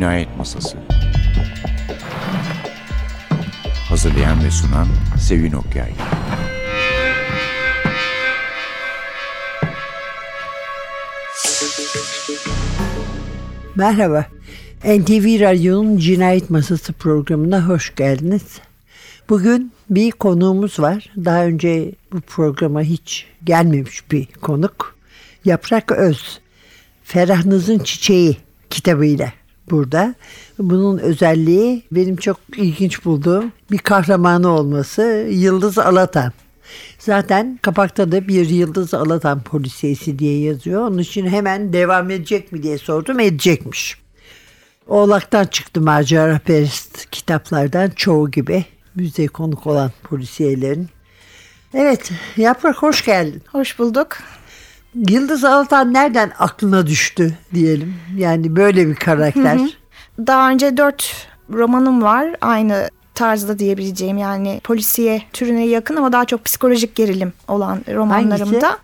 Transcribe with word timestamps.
Cinayet 0.00 0.36
Masası 0.36 0.78
Hazırlayan 3.88 4.44
ve 4.44 4.50
sunan 4.50 4.88
Sevin 5.18 5.52
Okyay 5.52 5.92
Merhaba. 13.76 14.26
NTV 14.84 15.40
Radyo'nun 15.40 15.96
Cinayet 15.96 16.50
Masası 16.50 16.92
programına 16.92 17.68
hoş 17.68 17.94
geldiniz. 17.94 18.60
Bugün 19.28 19.72
bir 19.90 20.10
konuğumuz 20.10 20.80
var. 20.80 21.10
Daha 21.16 21.44
önce 21.44 21.92
bu 22.12 22.20
programa 22.20 22.82
hiç 22.82 23.26
gelmemiş 23.44 24.10
bir 24.10 24.26
konuk. 24.26 24.96
Yaprak 25.44 25.92
Öz. 25.92 26.40
Ferahnız'ın 27.04 27.78
Çiçeği 27.78 28.36
kitabıyla 28.70 29.39
burada. 29.70 30.14
Bunun 30.58 30.98
özelliği 30.98 31.82
benim 31.92 32.16
çok 32.16 32.36
ilginç 32.56 33.04
bulduğum 33.04 33.52
bir 33.70 33.78
kahramanı 33.78 34.48
olması 34.48 35.26
Yıldız 35.30 35.78
Alatan. 35.78 36.32
Zaten 36.98 37.58
kapakta 37.62 38.12
da 38.12 38.28
bir 38.28 38.48
Yıldız 38.48 38.94
Alatan 38.94 39.42
polisiyesi 39.42 40.18
diye 40.18 40.40
yazıyor. 40.40 40.88
Onun 40.88 40.98
için 40.98 41.26
hemen 41.26 41.72
devam 41.72 42.10
edecek 42.10 42.52
mi 42.52 42.62
diye 42.62 42.78
sordum. 42.78 43.20
Edecekmiş. 43.20 44.00
Oğlak'tan 44.86 45.44
çıktı 45.44 45.80
macera 45.80 46.38
perest 46.38 47.10
kitaplardan 47.10 47.90
çoğu 47.90 48.30
gibi. 48.30 48.64
Müze 48.94 49.26
konuk 49.26 49.66
olan 49.66 49.90
polisiyelerin. 50.02 50.88
Evet 51.74 52.10
Yaprak 52.36 52.76
hoş 52.76 53.04
geldin. 53.04 53.42
Hoş 53.52 53.78
bulduk. 53.78 54.18
Yıldız 54.94 55.44
Alatan 55.44 55.94
nereden 55.94 56.32
aklına 56.38 56.86
düştü 56.86 57.34
diyelim. 57.54 57.94
Yani 58.16 58.56
böyle 58.56 58.88
bir 58.88 58.94
karakter. 58.94 59.56
Hı 59.56 59.62
hı. 59.62 59.68
Daha 60.26 60.50
önce 60.50 60.76
dört 60.76 61.26
romanım 61.52 62.02
var. 62.02 62.36
Aynı 62.40 62.90
tarzda 63.14 63.58
diyebileceğim 63.58 64.18
yani 64.18 64.60
polisiye 64.64 65.22
türüne 65.32 65.66
yakın 65.66 65.96
ama 65.96 66.12
daha 66.12 66.24
çok 66.24 66.44
psikolojik 66.44 66.94
gerilim 66.94 67.32
olan 67.48 67.84
romanlarımda. 67.94 68.66
Hangisi? 68.66 68.80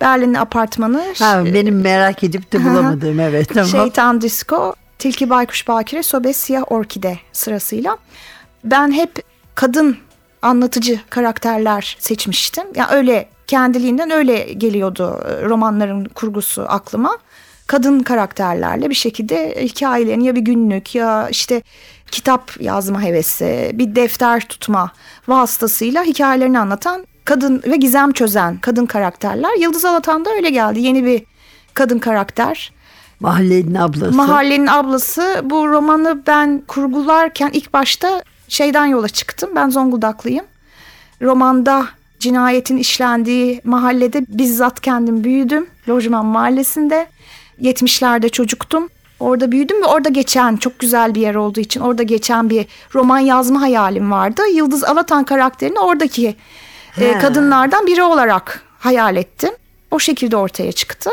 Berlin 0.00 0.34
Apartmanı. 0.34 1.04
Ha, 1.18 1.44
benim 1.44 1.80
merak 1.80 2.24
edip 2.24 2.52
de 2.52 2.64
bulamadığım 2.64 3.20
evet 3.20 3.48
tamam. 3.48 3.68
Şeytan 3.68 4.20
Disco, 4.20 4.74
Tilki 4.98 5.30
Baykuş 5.30 5.68
Bakire, 5.68 6.02
Sobe 6.02 6.32
Siyah 6.32 6.72
Orkide 6.72 7.18
sırasıyla. 7.32 7.96
Ben 8.64 8.92
hep 8.92 9.22
kadın 9.54 9.96
anlatıcı 10.42 11.00
karakterler 11.10 11.96
seçmiştim. 12.00 12.64
Yani 12.74 12.90
öyle 12.90 13.28
kendiliğinden 13.48 14.10
öyle 14.10 14.52
geliyordu 14.52 15.20
romanların 15.44 16.04
kurgusu 16.04 16.64
aklıma. 16.68 17.18
Kadın 17.66 18.00
karakterlerle 18.00 18.90
bir 18.90 18.94
şekilde 18.94 19.62
hikayelerini 19.62 20.26
ya 20.26 20.34
bir 20.34 20.40
günlük 20.40 20.94
ya 20.94 21.28
işte 21.28 21.62
kitap 22.10 22.60
yazma 22.60 23.02
hevesi, 23.02 23.70
bir 23.74 23.94
defter 23.94 24.48
tutma 24.48 24.92
vasıtasıyla 25.28 26.04
hikayelerini 26.04 26.58
anlatan 26.58 27.06
kadın 27.24 27.62
ve 27.66 27.76
gizem 27.76 28.12
çözen 28.12 28.58
kadın 28.58 28.86
karakterler. 28.86 29.50
Yıldız 29.60 29.84
Alatan 29.84 30.24
da 30.24 30.30
öyle 30.30 30.50
geldi. 30.50 30.80
Yeni 30.80 31.04
bir 31.04 31.22
kadın 31.74 31.98
karakter. 31.98 32.72
Mahallenin 33.20 33.74
ablası. 33.74 34.16
Mahallenin 34.16 34.66
ablası. 34.66 35.40
Bu 35.44 35.68
romanı 35.68 36.22
ben 36.26 36.62
kurgularken 36.68 37.50
ilk 37.52 37.72
başta 37.72 38.22
şeyden 38.48 38.86
yola 38.86 39.08
çıktım. 39.08 39.50
Ben 39.56 39.70
Zonguldaklıyım. 39.70 40.44
Romanda 41.22 41.86
cinayetin 42.18 42.76
işlendiği 42.76 43.60
mahallede 43.64 44.24
bizzat 44.28 44.80
kendim 44.80 45.24
büyüdüm. 45.24 45.66
Lojman 45.88 46.26
mahallesinde. 46.26 47.06
70'lerde 47.62 48.28
çocuktum. 48.28 48.88
Orada 49.20 49.52
büyüdüm 49.52 49.82
ve 49.82 49.86
orada 49.86 50.08
geçen 50.08 50.56
çok 50.56 50.78
güzel 50.78 51.14
bir 51.14 51.20
yer 51.20 51.34
olduğu 51.34 51.60
için 51.60 51.80
orada 51.80 52.02
geçen 52.02 52.50
bir 52.50 52.66
roman 52.94 53.18
yazma 53.18 53.60
hayalim 53.60 54.10
vardı. 54.10 54.42
Yıldız 54.54 54.84
Alatan 54.84 55.24
karakterini 55.24 55.78
oradaki 55.78 56.36
e, 57.00 57.18
kadınlardan 57.18 57.86
biri 57.86 58.02
olarak 58.02 58.62
hayal 58.78 59.16
ettim. 59.16 59.50
O 59.90 59.98
şekilde 59.98 60.36
ortaya 60.36 60.72
çıktı. 60.72 61.10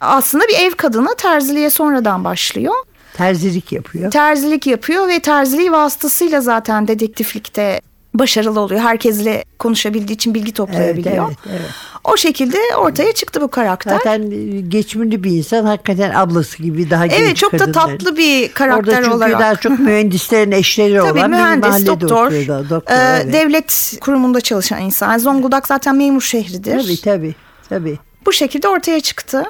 Aslında 0.00 0.44
bir 0.48 0.58
ev 0.58 0.72
kadını 0.72 1.14
terziliğe 1.18 1.70
sonradan 1.70 2.24
başlıyor. 2.24 2.74
Terzilik 3.16 3.72
yapıyor. 3.72 4.10
Terzilik 4.10 4.66
yapıyor 4.66 5.08
ve 5.08 5.20
terziliği 5.20 5.72
vasıtasıyla 5.72 6.40
zaten 6.40 6.88
dedektiflikte 6.88 7.80
başarılı 8.18 8.60
oluyor. 8.60 8.80
Herkesle 8.80 9.44
konuşabildiği 9.58 10.14
için 10.14 10.34
bilgi 10.34 10.52
toplayabiliyor. 10.52 11.26
Evet, 11.28 11.38
evet, 11.46 11.58
evet. 11.60 11.70
O 12.04 12.16
şekilde 12.16 12.58
ortaya 12.78 13.12
çıktı 13.12 13.40
bu 13.40 13.48
karakter. 13.48 13.96
Zaten 13.96 14.30
geçimli 14.68 15.24
bir 15.24 15.30
insan 15.30 15.64
hakikaten 15.64 16.10
ablası 16.14 16.62
gibi 16.62 16.90
daha 16.90 17.06
genç 17.06 17.20
Evet 17.20 17.36
çok 17.36 17.52
da 17.52 17.72
tatlı 17.72 18.16
bir 18.16 18.52
karakter 18.52 18.78
Orada 18.78 18.96
çünkü 18.96 19.16
olarak. 19.16 19.40
daha 19.40 19.56
çok 19.56 19.78
mühendislerin 19.78 20.52
eşleri 20.52 20.98
Tabii, 20.98 21.18
olan 21.18 21.30
mühendis, 21.30 21.80
bir 21.80 21.86
doktor, 21.86 22.26
oturuyor. 22.26 22.70
doktor 22.70 22.94
e, 22.94 22.98
evet. 22.98 23.32
devlet 23.32 23.98
kurumunda 24.00 24.40
çalışan 24.40 24.82
insan. 24.82 25.18
Zonguldak 25.18 25.66
zaten 25.66 25.96
memur 25.96 26.20
şehridir. 26.20 26.82
Tabii 26.82 27.00
tabii. 27.00 27.34
tabii. 27.68 27.98
Bu 28.26 28.32
şekilde 28.32 28.68
ortaya 28.68 29.00
çıktı. 29.00 29.44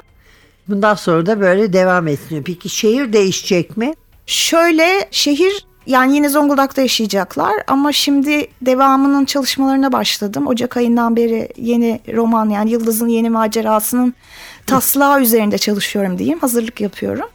Bundan 0.67 0.95
sonra 0.95 1.25
da 1.25 1.39
böyle 1.39 1.73
devam 1.73 2.07
etsin. 2.07 2.43
Peki 2.43 2.69
şehir 2.69 3.13
değişecek 3.13 3.77
mi? 3.77 3.93
Şöyle 4.25 5.07
şehir 5.11 5.65
yani 5.87 6.15
yine 6.15 6.29
Zonguldak'ta 6.29 6.81
yaşayacaklar 6.81 7.53
ama 7.67 7.91
şimdi 7.91 8.47
devamının 8.61 9.25
çalışmalarına 9.25 9.91
başladım. 9.91 10.47
Ocak 10.47 10.77
ayından 10.77 11.15
beri 11.15 11.49
yeni 11.57 11.99
roman 12.13 12.49
yani 12.49 12.71
Yıldız'ın 12.71 13.07
yeni 13.07 13.29
macerasının 13.29 14.13
taslağı 14.65 15.21
üzerinde 15.21 15.57
çalışıyorum 15.57 16.17
diyeyim. 16.17 16.39
Hazırlık 16.39 16.81
yapıyorum. 16.81 17.29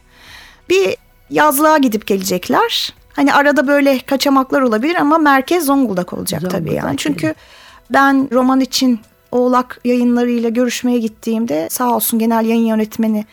Bir 0.69 0.95
yazlığa 1.29 1.77
gidip 1.77 2.07
gelecekler. 2.07 2.93
Hani 3.13 3.33
arada 3.33 3.67
böyle 3.67 3.99
kaçamaklar 3.99 4.61
olabilir 4.61 4.95
ama 4.95 5.17
merkez 5.17 5.65
Zonguldak 5.65 6.13
olacak 6.13 6.41
Zonguldak 6.41 6.65
tabii 6.65 6.73
yani. 6.73 6.97
Çünkü 6.97 7.35
ben 7.89 8.29
roman 8.31 8.59
için 8.59 8.99
Oğlak 9.31 9.79
yayınlarıyla 9.85 10.49
görüşmeye 10.49 10.99
gittiğimde 10.99 11.67
sağ 11.69 11.95
olsun 11.95 12.19
genel 12.19 12.45
yayın 12.45 12.65
yönetmeni 12.65 13.25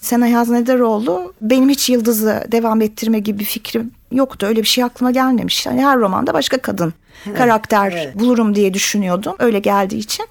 Senay 0.00 0.32
Haznederoğlu 0.32 1.34
benim 1.40 1.68
hiç 1.68 1.90
Yıldız'ı 1.90 2.44
devam 2.52 2.80
ettirme 2.80 3.18
gibi 3.18 3.38
bir 3.38 3.44
fikrim 3.44 3.90
yoktu. 4.12 4.46
Öyle 4.46 4.62
bir 4.62 4.66
şey 4.66 4.84
aklıma 4.84 5.10
gelmemiş. 5.10 5.66
Yani 5.66 5.84
her 5.84 5.98
romanda 5.98 6.34
başka 6.34 6.58
kadın 6.58 6.94
karakter 7.36 7.92
evet. 7.92 8.18
bulurum 8.18 8.54
diye 8.54 8.74
düşünüyordum. 8.74 9.36
Öyle 9.38 9.58
geldiği 9.58 9.98
için. 9.98 10.26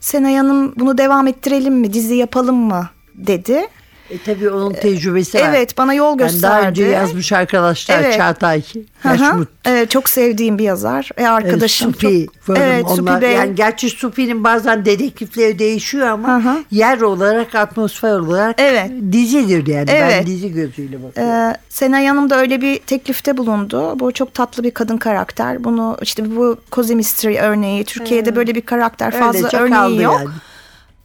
Senay 0.00 0.36
Hanım 0.36 0.74
bunu 0.76 0.98
devam 0.98 1.26
ettirelim 1.26 1.74
mi, 1.74 1.92
dizi 1.92 2.14
yapalım 2.14 2.56
mı 2.56 2.88
dedi. 3.14 3.66
E, 4.10 4.18
tabii 4.26 4.50
onun 4.50 4.72
tecrübesi 4.72 5.38
var. 5.38 5.44
Evet 5.48 5.78
bana 5.78 5.94
yol 5.94 6.18
gösterdi. 6.18 6.44
Yani 6.44 6.60
daha 6.60 6.68
önce 6.68 6.84
yazmış 6.84 7.32
arkadaşlar 7.32 8.00
evet. 8.00 8.16
Çağatay 8.16 8.62
Yaşmut. 9.04 9.48
Evet, 9.64 9.90
çok 9.90 10.08
sevdiğim 10.08 10.58
bir 10.58 10.64
yazar. 10.64 11.10
E, 11.16 11.26
arkadaşım. 11.26 11.90
E, 11.90 11.92
Supi. 11.92 12.26
Çok, 12.46 12.58
evet, 12.58 12.84
onlar, 12.84 12.96
Supi 12.96 13.22
Bey. 13.22 13.32
Yani 13.32 13.54
gerçi 13.54 13.90
Supi'nin 13.90 14.44
bazen 14.44 14.84
dedektifleri 14.84 15.58
değişiyor 15.58 16.06
ama 16.06 16.34
Aha. 16.34 16.58
yer 16.70 17.00
olarak 17.00 17.54
atmosfer 17.54 18.18
olarak 18.18 18.54
evet. 18.58 18.90
dizidir 19.12 19.66
yani. 19.66 19.90
Evet. 19.90 20.14
Ben 20.20 20.26
dizi 20.26 20.52
gözüyle 20.52 21.02
bakıyorum. 21.02 21.32
Ee, 21.32 21.56
Senay 21.68 22.06
Hanım 22.06 22.30
da 22.30 22.40
öyle 22.40 22.60
bir 22.60 22.78
teklifte 22.78 23.36
bulundu. 23.36 24.00
Bu 24.00 24.12
çok 24.12 24.34
tatlı 24.34 24.64
bir 24.64 24.70
kadın 24.70 24.96
karakter. 24.96 25.64
Bunu 25.64 25.96
işte 26.02 26.36
bu 26.36 26.58
Cozy 26.72 26.94
Mystery 26.94 27.38
örneği. 27.38 27.84
Türkiye'de 27.84 28.30
hmm. 28.30 28.36
böyle 28.36 28.54
bir 28.54 28.60
karakter 28.60 29.10
fazla 29.10 29.46
öyle, 29.46 29.56
örneği 29.56 30.02
yok. 30.02 30.20
Yani. 30.20 30.28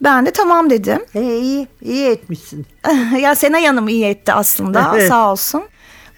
Ben 0.02 0.26
de 0.26 0.32
tamam 0.32 0.70
dedim. 0.70 1.00
E, 1.16 1.22
iyi, 1.22 1.68
iyi 1.82 2.06
etmişsin. 2.06 2.66
ya 3.20 3.36
Senay 3.36 3.66
Hanım 3.66 3.88
iyi 3.88 4.06
etti 4.06 4.34
aslında 4.34 4.92
evet. 4.96 5.10
sağ 5.10 5.32
olsun. 5.32 5.64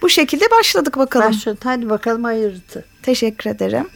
Bu 0.01 0.09
şekilde 0.09 0.51
başladık 0.51 0.97
bakalım. 0.97 1.27
Başladı. 1.27 1.59
Hadi 1.63 1.89
bakalım 1.89 2.23
hayırlısı. 2.23 2.85
Teşekkür 3.03 3.49
ederim. 3.49 3.87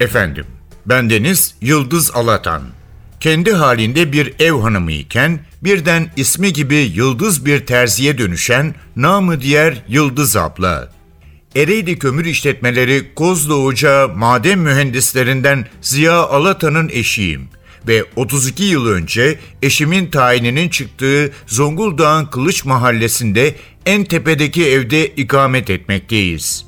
Efendim, 0.00 0.46
bendeniz 0.86 1.54
Yıldız 1.60 2.10
Alatan. 2.14 2.62
Kendi 3.24 3.52
halinde 3.52 4.12
bir 4.12 4.34
ev 4.38 4.52
hanımı 4.52 4.92
iken 4.92 5.40
birden 5.62 6.10
ismi 6.16 6.52
gibi 6.52 6.74
yıldız 6.74 7.46
bir 7.46 7.66
terziye 7.66 8.18
dönüşen 8.18 8.74
namı 8.96 9.40
diğer 9.40 9.82
Yıldız 9.88 10.36
abla. 10.36 10.92
Ereğli 11.56 11.98
Kömür 11.98 12.24
İşletmeleri 12.24 13.14
Kozlu 13.14 13.54
Ocağı 13.54 14.08
maden 14.08 14.58
mühendislerinden 14.58 15.66
Ziya 15.80 16.16
Alatan'ın 16.16 16.88
eşiyim 16.88 17.48
ve 17.88 18.04
32 18.16 18.64
yıl 18.64 18.86
önce 18.86 19.38
eşimin 19.62 20.06
tayininin 20.06 20.68
çıktığı 20.68 21.32
Zonguldak'ın 21.46 22.26
Kılıç 22.26 22.64
Mahallesi'nde 22.64 23.54
en 23.86 24.04
tepedeki 24.04 24.66
evde 24.66 25.06
ikamet 25.06 25.70
etmekteyiz. 25.70 26.66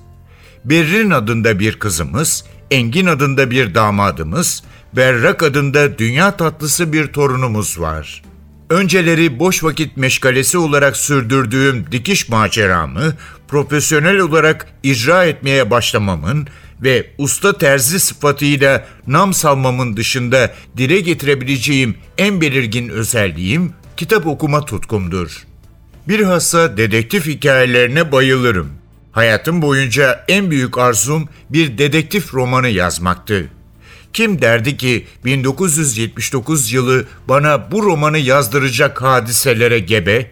Berrin 0.64 1.10
adında 1.10 1.58
bir 1.58 1.78
kızımız, 1.78 2.44
Engin 2.70 3.06
adında 3.06 3.50
bir 3.50 3.74
damadımız, 3.74 4.62
Berrak 4.96 5.42
adında 5.42 5.98
dünya 5.98 6.36
tatlısı 6.36 6.92
bir 6.92 7.06
torunumuz 7.06 7.80
var. 7.80 8.22
Önceleri 8.70 9.38
boş 9.38 9.64
vakit 9.64 9.96
meşgalesi 9.96 10.58
olarak 10.58 10.96
sürdürdüğüm 10.96 11.92
dikiş 11.92 12.28
maceramı 12.28 13.14
profesyonel 13.48 14.18
olarak 14.18 14.66
icra 14.82 15.24
etmeye 15.24 15.70
başlamamın 15.70 16.48
ve 16.82 17.06
usta 17.18 17.58
terzi 17.58 18.00
sıfatıyla 18.00 18.86
nam 19.06 19.34
salmamın 19.34 19.96
dışında 19.96 20.54
dile 20.76 21.00
getirebileceğim 21.00 21.96
en 22.18 22.40
belirgin 22.40 22.88
özelliğim 22.88 23.72
kitap 23.96 24.26
okuma 24.26 24.64
tutkumdur. 24.64 25.42
Bilhassa 26.08 26.76
dedektif 26.76 27.26
hikayelerine 27.26 28.12
bayılırım. 28.12 28.70
Hayatım 29.12 29.62
boyunca 29.62 30.24
en 30.28 30.50
büyük 30.50 30.78
arzum 30.78 31.28
bir 31.50 31.78
dedektif 31.78 32.34
romanı 32.34 32.68
yazmaktı. 32.68 33.48
Kim 34.16 34.42
derdi 34.42 34.76
ki 34.76 35.06
1979 35.24 36.72
yılı 36.72 37.06
bana 37.28 37.70
bu 37.70 37.82
romanı 37.82 38.18
yazdıracak 38.18 39.02
hadiselere 39.02 39.78
gebe? 39.78 40.30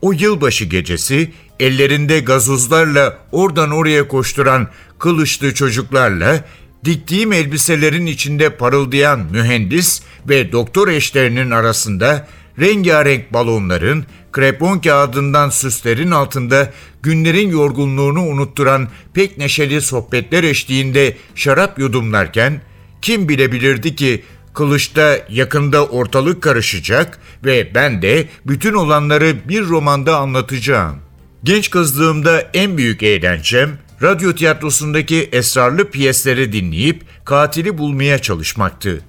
O 0.00 0.12
yılbaşı 0.12 0.64
gecesi 0.64 1.32
ellerinde 1.60 2.20
gazozlarla 2.20 3.18
oradan 3.32 3.70
oraya 3.70 4.08
koşturan 4.08 4.68
kılıçlı 4.98 5.54
çocuklarla 5.54 6.44
diktiğim 6.84 7.32
elbiselerin 7.32 8.06
içinde 8.06 8.50
parıldayan 8.50 9.20
mühendis 9.32 10.02
ve 10.28 10.52
doktor 10.52 10.88
eşlerinin 10.88 11.50
arasında 11.50 12.28
rengarenk 12.60 13.32
balonların, 13.32 14.06
krepon 14.32 14.78
kağıdından 14.78 15.50
süslerin 15.50 16.10
altında 16.10 16.72
günlerin 17.02 17.50
yorgunluğunu 17.50 18.22
unutturan 18.22 18.88
pek 19.14 19.38
neşeli 19.38 19.80
sohbetler 19.80 20.44
eşliğinde 20.44 21.16
şarap 21.34 21.78
yudumlarken 21.78 22.60
kim 23.02 23.28
bilebilirdi 23.28 23.96
ki 23.96 24.24
Kılıç'ta 24.54 25.18
yakında 25.28 25.86
ortalık 25.86 26.42
karışacak 26.42 27.18
ve 27.44 27.74
ben 27.74 28.02
de 28.02 28.28
bütün 28.46 28.74
olanları 28.74 29.48
bir 29.48 29.64
romanda 29.64 30.16
anlatacağım. 30.16 30.96
Genç 31.44 31.70
kızlığımda 31.70 32.50
en 32.54 32.76
büyük 32.76 33.02
eğlencem 33.02 33.78
radyo 34.02 34.32
tiyatrosundaki 34.32 35.28
esrarlı 35.32 35.90
piyesleri 35.90 36.52
dinleyip 36.52 37.04
katili 37.24 37.78
bulmaya 37.78 38.18
çalışmaktı. 38.18 39.04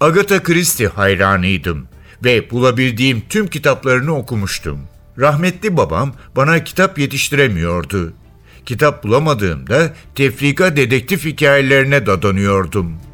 Agatha 0.00 0.42
Christie 0.42 0.86
hayranıydım 0.88 1.88
ve 2.24 2.50
bulabildiğim 2.50 3.22
tüm 3.28 3.46
kitaplarını 3.46 4.16
okumuştum. 4.16 4.80
Rahmetli 5.18 5.76
babam 5.76 6.14
bana 6.36 6.64
kitap 6.64 6.98
yetiştiremiyordu. 6.98 8.12
Kitap 8.66 9.04
bulamadığımda 9.04 9.94
tefrika 10.14 10.76
dedektif 10.76 11.24
hikayelerine 11.24 12.06
dadanıyordum. 12.06 13.05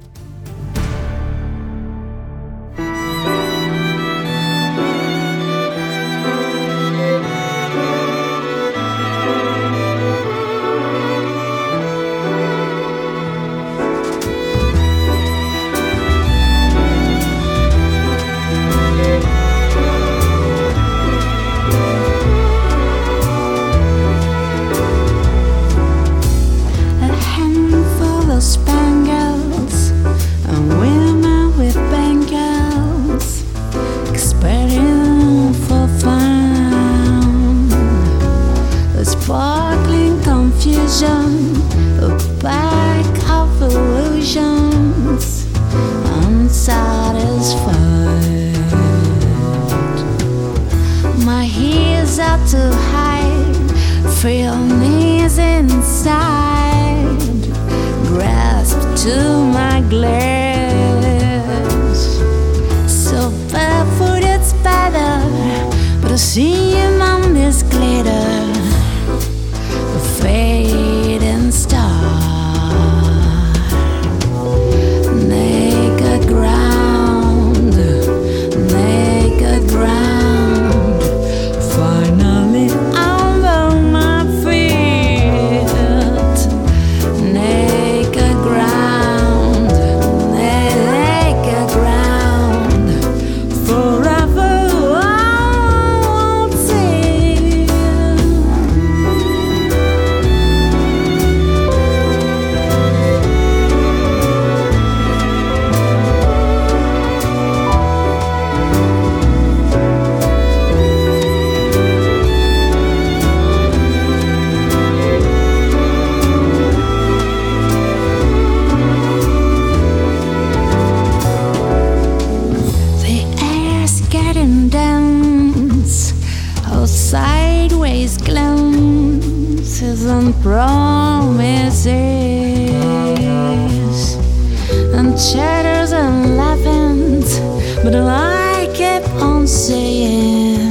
And 135.13 135.21
chatters 135.21 135.93
and 135.93 136.37
laughings. 136.37 137.39
But 137.83 137.95
I 137.95 138.67
keep 138.75 139.05
on 139.21 139.47
seeing 139.47 140.71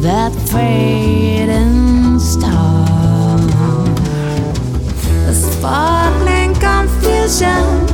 that 0.00 0.32
fading 0.50 2.18
star. 2.18 3.38
A 5.28 5.34
sparkling 5.34 6.54
confusion, 6.54 7.88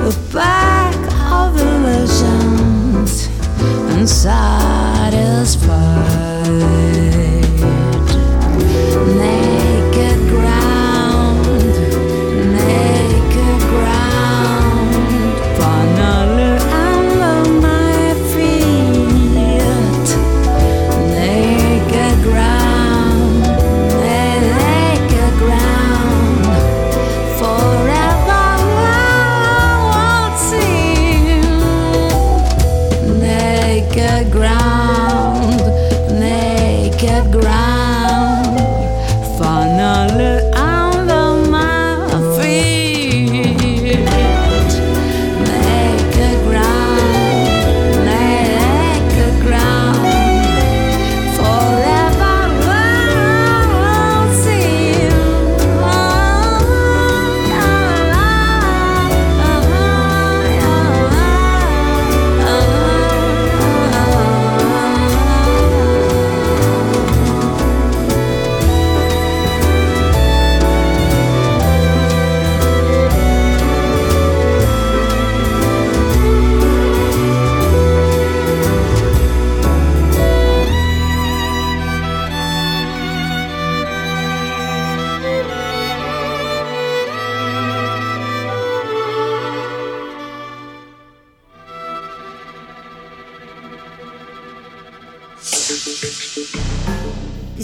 a 0.00 0.12
pack 0.32 0.96
of 1.32 1.56
illusions, 1.60 3.28
unsatisfied. 3.96 5.22
Naked 6.52 6.81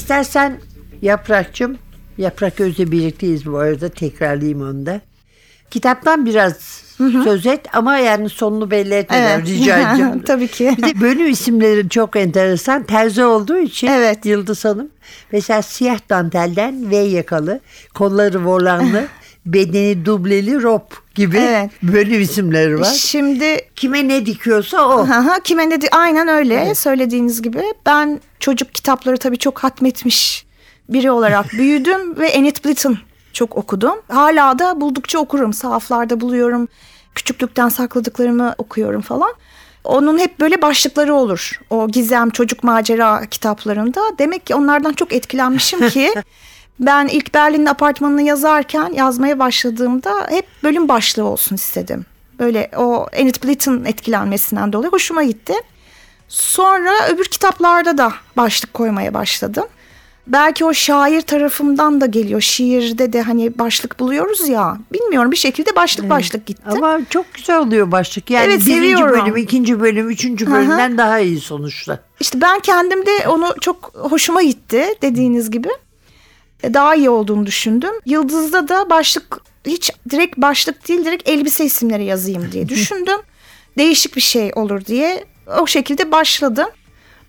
İstersen 0.08 0.60
Yaprakçım, 1.02 1.78
Yaprak 2.18 2.60
Öz'le 2.60 2.78
birlikteyiz 2.78 3.46
bu 3.46 3.58
arada 3.58 3.88
tekrarlayayım 3.88 4.62
onu 4.62 4.86
da. 4.86 5.00
Kitaptan 5.70 6.26
biraz 6.26 6.56
söz 7.24 7.46
et 7.46 7.66
ama 7.72 7.98
yani 7.98 8.28
sonunu 8.28 8.70
belli 8.70 8.94
etmeden 8.94 9.38
Evet. 9.38 9.48
rica 9.48 9.78
edeceğim. 9.90 10.22
Tabii 10.22 10.48
ki. 10.48 10.74
Bir 10.78 10.82
de 10.82 11.00
bölüm 11.00 11.30
isimleri 11.30 11.88
çok 11.88 12.16
enteresan. 12.16 12.82
Terzi 12.82 13.24
olduğu 13.24 13.58
için 13.58 13.86
Evet. 13.86 14.26
Yıldız 14.26 14.64
Hanım. 14.64 14.88
Mesela 15.32 15.62
siyah 15.62 15.98
dantelden 16.10 16.90
V 16.90 16.96
yakalı, 16.96 17.60
kolları 17.94 18.44
volanlı, 18.46 19.04
bedeni 19.52 20.05
dubleli 20.05 20.62
rob 20.62 20.83
gibi 21.14 21.37
Evet. 21.38 21.71
bölüm 21.83 22.21
isimleri 22.23 22.81
var. 22.81 22.93
Şimdi 22.99 23.61
Kime 23.76 24.09
ne 24.09 24.26
dikiyorsa 24.26 24.88
o. 24.88 24.99
Aha, 25.00 25.40
kime 25.45 25.71
ne 25.71 25.81
di- 25.81 25.90
aynen 25.90 26.28
öyle 26.28 26.75
söylediğiniz 26.75 27.43
gibi. 27.43 27.62
Ben 27.87 28.21
çocuk 28.40 28.75
kitapları 28.75 29.17
tabii 29.19 29.38
çok 29.38 29.59
hatmetmiş 29.59 30.47
biri 30.88 31.11
olarak 31.11 31.52
büyüdüm 31.52 32.19
ve 32.19 32.28
Enid 32.28 32.57
Blyton 32.64 32.99
çok 33.33 33.57
okudum. 33.57 33.95
Hala 34.09 34.59
da 34.59 34.81
buldukça 34.81 35.19
okurum. 35.19 35.52
Sahaflarda 35.52 36.21
buluyorum. 36.21 36.69
Küçüklükten 37.14 37.69
sakladıklarımı 37.69 38.55
okuyorum 38.59 39.00
falan. 39.00 39.33
Onun 39.85 40.19
hep 40.19 40.40
böyle 40.40 40.62
başlıkları 40.62 41.14
olur. 41.14 41.61
O 41.71 41.88
gizem 41.88 42.31
çocuk 42.31 42.64
macera 42.64 43.26
kitaplarında. 43.26 44.00
Demek 44.19 44.47
ki 44.47 44.55
onlardan 44.55 44.93
çok 44.93 45.12
etkilenmişim 45.12 45.88
ki 45.88 46.12
ben 46.80 47.06
ilk 47.06 47.35
Berlin'in 47.35 47.66
apartmanını 47.66 48.23
yazarken 48.23 48.92
yazmaya 48.92 49.38
başladığımda 49.38 50.26
hep 50.28 50.47
bölüm 50.62 50.88
başlığı 50.88 51.25
olsun 51.25 51.54
istedim. 51.54 52.06
Böyle 52.38 52.70
o 52.76 53.06
Enid 53.12 53.35
Blyton 53.44 53.85
etkilenmesinden 53.85 54.73
dolayı 54.73 54.92
hoşuma 54.92 55.23
gitti. 55.23 55.52
Sonra 56.28 57.08
öbür 57.08 57.25
kitaplarda 57.25 57.99
da 57.99 58.12
başlık 58.37 58.75
koymaya 58.75 59.14
başladım. 59.14 59.64
Belki 60.26 60.64
o 60.64 60.75
şair 60.75 61.20
tarafımdan 61.20 62.00
da 62.00 62.06
geliyor. 62.06 62.40
Şiirde 62.40 63.12
de 63.12 63.23
hani 63.23 63.58
başlık 63.58 64.00
buluyoruz 64.00 64.49
ya. 64.49 64.78
Bilmiyorum 64.92 65.32
bir 65.32 65.37
şekilde 65.37 65.76
başlık 65.76 66.11
başlık 66.11 66.47
gitti. 66.47 66.62
Ama 66.66 67.00
çok 67.11 67.35
güzel 67.35 67.58
oluyor 67.58 67.92
başlık. 67.92 68.30
Yani 68.30 68.44
Evet, 68.44 68.61
birinci 68.61 68.73
seviyorum. 68.73 69.26
bölüm, 69.26 69.37
ikinci 69.37 69.80
bölüm, 69.80 70.11
üçüncü 70.11 70.50
bölümden 70.50 70.99
daha 70.99 71.18
iyi 71.18 71.40
sonuçta. 71.40 71.99
İşte 72.20 72.40
ben 72.40 72.61
kendim 72.61 73.06
de 73.06 73.28
onu 73.28 73.54
çok 73.61 73.92
hoşuma 73.94 74.42
gitti 74.42 74.85
dediğiniz 75.02 75.50
gibi. 75.50 75.68
E, 76.62 76.74
Daha 76.74 76.94
iyi 76.94 77.10
olduğunu 77.10 77.46
düşündüm. 77.46 77.90
Yıldız'da 78.06 78.68
da 78.68 78.90
başlık 78.90 79.40
hiç 79.66 79.90
direkt 80.10 80.36
başlık 80.38 80.88
değil 80.88 81.04
direkt 81.04 81.28
elbise 81.28 81.64
isimleri 81.64 82.04
yazayım 82.04 82.52
diye 82.52 82.68
düşündüm. 82.68 83.18
Değişik 83.78 84.16
bir 84.16 84.20
şey 84.20 84.52
olur 84.54 84.84
diye 84.84 85.24
o 85.60 85.66
şekilde 85.66 86.12
başladım. 86.12 86.68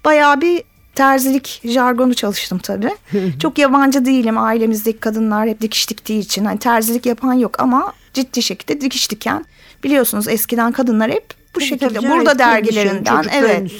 Bayağı 0.05 0.41
bir 0.41 0.63
terzilik 0.95 1.61
jargonu 1.65 2.13
çalıştım 2.13 2.59
tabii. 2.59 2.95
Çok 3.41 3.57
yabancı 3.57 4.05
değilim. 4.05 4.37
Ailemizdeki 4.37 4.99
kadınlar 4.99 5.47
hep 5.49 5.61
dikiş 5.61 5.89
diktiği 5.89 6.19
için. 6.19 6.45
Hani 6.45 6.59
terzilik 6.59 7.05
yapan 7.05 7.33
yok 7.33 7.59
ama 7.59 7.93
ciddi 8.13 8.41
şekilde 8.41 8.81
dikiş 8.81 9.11
diken. 9.11 9.45
Biliyorsunuz 9.83 10.27
eskiden 10.27 10.71
kadınlar 10.71 11.11
hep 11.11 11.38
bu 11.55 11.61
şekilde 11.61 11.93
Tabii 11.93 12.09
burada 12.09 12.39
dergilerinden 12.39 13.25
evet. 13.33 13.71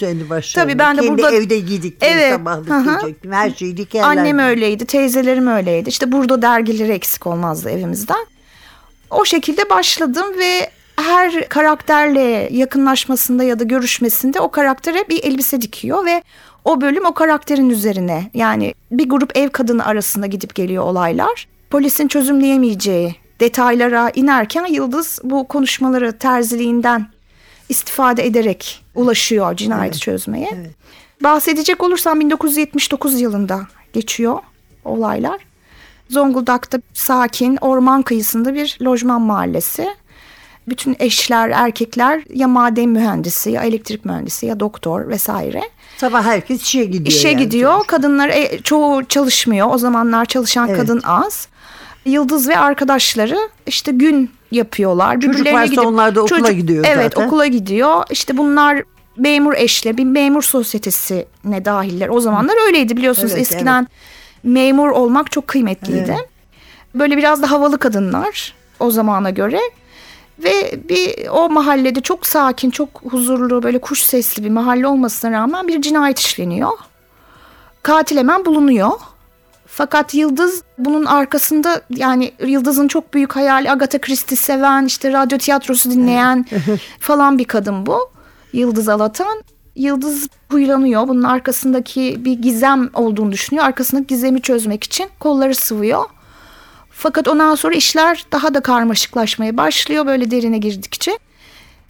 Tabii 0.56 0.80
ben 0.80 0.98
de 0.98 1.02
Kendi 1.02 1.12
burada 1.12 1.32
evde 1.32 1.60
giydikleri 1.60 2.12
Evet, 2.12 2.34
sabahlık. 2.34 2.72
Her 3.32 3.50
şeyi 3.52 3.78
dikerler. 3.78 4.06
Annem 4.08 4.40
öyleydi, 4.40 4.86
teyzelerim 4.86 5.48
öyleydi. 5.48 5.90
İşte 5.90 6.12
burada 6.12 6.42
dergileri 6.42 6.92
eksik 6.92 7.28
olmazdı 7.28 7.70
evimizden. 7.70 8.26
O 9.10 9.26
şekilde 9.26 9.70
başladım 9.70 10.26
ve 10.40 10.70
her 10.96 11.50
karakterle 11.50 12.50
yakınlaşmasında 12.52 13.44
ya 13.44 13.60
da 13.60 13.64
görüşmesinde 13.64 14.40
o 14.40 14.52
karaktere 14.52 15.10
bir 15.10 15.24
elbise 15.24 15.62
dikiyor 15.62 16.06
ve 16.06 16.24
o 16.66 16.82
bölüm 16.82 17.06
o 17.06 17.14
karakterin 17.14 17.70
üzerine 17.70 18.32
yani 18.34 18.74
bir 18.92 19.10
grup 19.10 19.38
ev 19.38 19.50
kadını 19.50 19.86
arasında 19.86 20.26
gidip 20.26 20.56
geliyor 20.56 20.84
olaylar. 20.84 21.48
Polisin 21.70 22.08
çözümleyemeyeceği 22.08 23.16
detaylara 23.40 24.10
inerken 24.16 24.66
Yıldız 24.66 25.20
bu 25.24 25.48
konuşmaları 25.48 26.18
terziliğinden 26.18 27.08
istifade 27.70 28.26
ederek 28.26 28.84
ulaşıyor 28.96 29.56
cinayeti 29.56 30.00
çözmeye. 30.00 30.74
Bahsedecek 31.24 31.84
olursam 31.84 32.20
1979 32.20 33.22
yılında 33.22 33.68
geçiyor 33.94 34.40
olaylar. 34.86 35.40
Zonguldak'ta 36.10 36.82
sakin 36.94 37.58
orman 37.62 38.02
kıyısında 38.02 38.54
bir 38.54 38.78
lojman 38.82 39.22
mahallesi. 39.22 39.88
Bütün 40.68 40.96
eşler, 41.00 41.50
erkekler 41.50 42.24
ya 42.34 42.48
maden 42.48 42.90
mühendisi 42.90 43.52
ya 43.52 43.64
elektrik 43.64 44.06
mühendisi 44.06 44.46
ya 44.46 44.60
doktor 44.60 45.08
vesaire. 45.08 45.62
Sabah 45.98 46.24
herkes 46.24 46.62
işe 46.62 46.86
gidiyor. 46.86 47.06
İşe 47.06 47.28
yani 47.28 47.38
gidiyor. 47.44 47.72
sonuçta. 47.74 47.96
Kadınlar 47.96 48.30
e, 48.30 48.62
çoğu 48.62 49.06
çalışmıyor. 49.06 49.68
O 49.72 49.78
zamanlar 49.78 50.26
çalışan 50.26 50.68
Evet. 50.70 50.80
kadın 50.80 51.02
az. 51.04 51.48
Yıldız 52.06 52.48
ve 52.50 52.58
arkadaşları 52.58 53.38
işte 53.68 53.92
gün 53.92 54.32
yapıyorlar. 54.52 55.20
Çocuk 55.22 55.54
varsa 55.54 55.82
onlar 55.82 56.16
da 56.16 56.22
okula 56.22 56.52
gidiyor 56.52 56.86
Evet 56.88 57.14
zaten. 57.14 57.28
okula 57.28 57.48
gidiyor. 57.48 58.04
İşte 58.10 58.38
bunlar 58.38 58.84
memur 59.18 59.54
eşle 59.54 59.98
bir 59.98 60.04
memur 60.04 60.42
sosyetesine 60.42 61.66
dahiller. 61.66 62.10
O 62.10 62.20
zamanlar 62.20 62.66
öyleydi 62.68 62.98
biliyorsunuz 62.98 63.32
Evet, 63.32 63.42
eskiden 63.42 63.88
memur 64.44 64.90
olmak 64.90 65.32
çok 65.32 65.48
kıymetliydi. 65.48 66.16
Böyle 66.96 67.18
biraz 67.18 67.42
da 67.42 67.52
havalı 67.52 67.78
kadınlar 67.78 68.54
o 68.80 68.92
zamana 68.92 69.30
göre. 69.30 69.60
Ve 70.40 70.80
bir 70.90 71.28
o 71.28 71.50
mahallede 71.50 72.02
çok 72.02 72.26
sakin, 72.26 72.70
çok 72.70 72.90
huzurlu, 73.10 73.64
böyle 73.64 73.82
kuş 73.82 74.02
sesli 74.02 74.44
bir 74.44 74.50
mahalle 74.50 74.88
olmasına 74.88 75.32
rağmen 75.32 75.68
bir 75.68 75.82
cinayet 75.82 76.20
işleniyor. 76.20 76.72
Katil 77.84 78.18
hemen 78.18 78.46
bulunuyor. 78.46 78.92
Fakat 79.72 80.14
Yıldız 80.14 80.64
bunun 80.78 81.06
arkasında 81.06 81.82
yani 81.90 82.32
Yıldız'ın 82.46 82.88
çok 82.88 83.14
büyük 83.14 83.36
hayali 83.36 83.72
Agatha 83.72 84.02
Christie 84.02 84.38
seven, 84.38 84.86
işte 84.86 85.14
radyo 85.14 85.38
tiyatrosu 85.38 85.92
dinleyen 85.92 86.46
falan 87.00 87.38
bir 87.38 87.44
kadın 87.46 87.86
bu. 87.86 88.12
Yıldız 88.54 88.90
Alatan. 88.90 89.44
Yıldız 89.76 90.28
huylanıyor. 90.52 91.08
Bunun 91.08 91.24
arkasındaki 91.24 92.26
bir 92.26 92.34
gizem 92.34 92.90
olduğunu 92.94 93.32
düşünüyor. 93.32 93.66
Arkasındaki 93.66 94.08
gizemi 94.08 94.42
çözmek 94.42 94.84
için 94.84 95.08
kolları 95.20 95.56
sıvıyor. 95.56 96.04
Fakat 96.90 97.28
ondan 97.28 97.56
sonra 97.56 97.76
işler 97.76 98.26
daha 98.32 98.54
da 98.54 98.60
karmaşıklaşmaya 98.60 99.58
başlıyor 99.58 100.06
böyle 100.06 100.32
derine 100.32 100.58
girdikçe. 100.58 101.12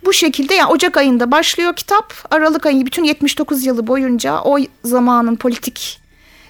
Bu 0.06 0.14
şekilde 0.14 0.54
yani 0.54 0.72
Ocak 0.72 0.98
ayında 0.98 1.32
başlıyor 1.32 1.76
kitap. 1.76 2.14
Aralık 2.32 2.66
ayı 2.66 2.86
bütün 2.86 3.04
79 3.04 3.66
yılı 3.66 3.88
boyunca 3.88 4.42
o 4.42 4.58
zamanın 4.84 5.36
politik 5.36 6.09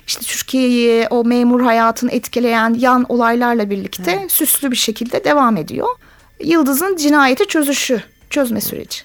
işte 0.09 0.21
Türkiye'yi 0.25 1.07
o 1.09 1.23
memur 1.23 1.61
hayatını 1.61 2.11
etkileyen 2.11 2.73
yan 2.79 3.05
olaylarla 3.09 3.69
birlikte 3.69 4.27
süslü 4.29 4.71
bir 4.71 4.75
şekilde 4.75 5.23
devam 5.23 5.57
ediyor. 5.57 5.87
Yıldız'ın 6.43 6.95
cinayeti 6.95 7.47
çözüşü, 7.47 8.03
çözme 8.29 8.61
süreci. 8.61 8.99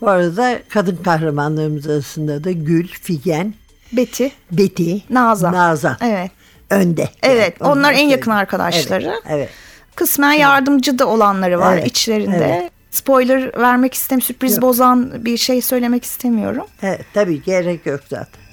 Bu 0.00 0.08
arada 0.10 0.58
kadın 0.68 0.96
kahramanlarımız 0.96 1.86
arasında 1.86 2.44
da 2.44 2.52
Gül, 2.52 2.88
Figen, 2.88 3.54
Betty, 3.92 4.26
Betty, 4.50 4.96
Nazan. 5.10 5.52
Nazan. 5.54 5.96
Evet. 6.00 6.30
Önde. 6.70 7.08
Evet, 7.22 7.54
Yani 7.60 7.70
onlar 7.72 7.88
en 7.90 7.94
söyleyeyim. 7.94 8.10
yakın 8.10 8.30
arkadaşları. 8.30 9.04
Evet. 9.06 9.22
evet. 9.28 9.48
Kısmen 9.94 10.32
yardımcı 10.32 10.98
da 10.98 11.06
olanları 11.06 11.58
var 11.60 11.74
Evet, 11.74 11.86
içlerinde. 11.86 12.58
evet. 12.60 12.70
Spoiler 12.90 13.58
vermek 13.60 13.94
istem, 13.94 14.20
sürpriz 14.20 14.52
Yok. 14.52 14.62
bozan 14.62 15.24
bir 15.24 15.36
şey 15.36 15.60
söylemek 15.62 16.04
istemiyorum. 16.04 16.66
Evet, 16.82 17.04
tabii 17.14 17.42
gerek 17.42 17.86
yok 17.86 18.00
zaten. 18.10 18.43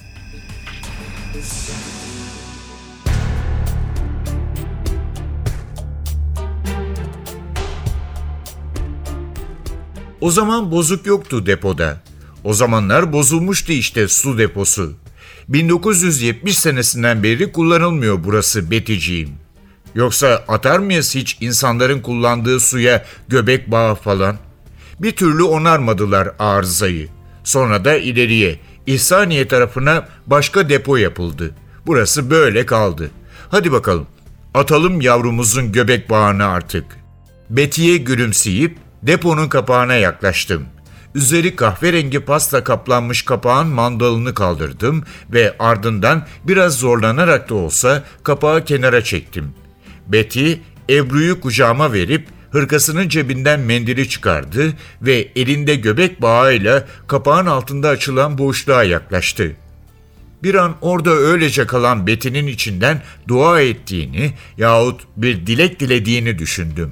O 10.21 10.31
zaman 10.31 10.71
bozuk 10.71 11.05
yoktu 11.05 11.45
depoda. 11.45 12.01
O 12.43 12.53
zamanlar 12.53 13.13
bozulmuştu 13.13 13.71
işte 13.71 14.07
su 14.07 14.38
deposu. 14.38 14.93
1970 15.47 16.59
senesinden 16.59 17.23
beri 17.23 17.51
kullanılmıyor 17.51 18.23
burası 18.23 18.71
Beticiğim. 18.71 19.29
Yoksa 19.95 20.43
atar 20.47 20.79
mıyız 20.79 21.15
hiç 21.15 21.38
insanların 21.41 22.00
kullandığı 22.00 22.59
suya 22.59 23.05
göbek 23.27 23.71
bağı 23.71 23.95
falan? 23.95 24.38
Bir 25.00 25.11
türlü 25.11 25.43
onarmadılar 25.43 26.29
arızayı. 26.39 27.07
Sonra 27.43 27.85
da 27.85 27.97
ileriye, 27.97 28.59
İhsaniye 28.88 29.47
tarafına 29.47 30.07
başka 30.27 30.69
depo 30.69 30.97
yapıldı. 30.97 31.55
Burası 31.85 32.29
böyle 32.29 32.65
kaldı. 32.65 33.11
Hadi 33.50 33.71
bakalım, 33.71 34.07
atalım 34.53 35.01
yavrumuzun 35.01 35.71
göbek 35.71 36.09
bağını 36.09 36.45
artık. 36.45 36.85
Betiye 37.50 37.97
gülümseyip 37.97 38.77
deponun 39.03 39.50
kapağına 39.50 39.93
yaklaştım. 39.93 40.65
Üzeri 41.15 41.55
kahverengi 41.55 42.19
pasta 42.19 42.63
kaplanmış 42.63 43.21
kapağın 43.21 43.67
mandalını 43.67 44.33
kaldırdım 44.33 45.03
ve 45.31 45.55
ardından 45.59 46.27
biraz 46.43 46.77
zorlanarak 46.77 47.50
da 47.50 47.55
olsa 47.55 48.03
kapağı 48.23 48.65
kenara 48.65 49.03
çektim. 49.03 49.53
Betty 50.07 50.53
Ebru'yu 50.89 51.41
kucağıma 51.41 51.93
verip 51.93 52.27
hırkasının 52.51 53.10
cebinden 53.10 53.60
mendili 53.60 54.10
çıkardı 54.10 54.74
ve 55.01 55.27
elinde 55.36 55.75
göbek 55.75 56.22
bağıyla 56.22 56.88
kapağın 57.08 57.46
altında 57.46 57.89
açılan 57.89 58.38
boşluğa 58.38 58.84
yaklaştı. 58.84 59.55
Bir 60.43 60.55
an 60.55 60.75
orada 60.81 61.12
öylece 61.12 61.67
kalan 61.67 62.08
Betty'nin 62.08 62.48
içinden 62.48 63.01
dua 63.27 63.62
ettiğini 63.62 64.34
yahut 64.58 65.01
bir 65.17 65.48
dilek 65.48 65.79
dilediğini 65.79 66.39
düşündüm. 66.39 66.91